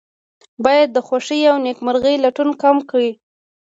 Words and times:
باید 0.65 0.89
د 0.93 0.97
خوښۍ 1.07 1.41
او 1.51 1.57
نیکمرغۍ 1.65 2.15
لټون 2.23 2.49
کم 2.61 2.77
کړي. 2.89 3.11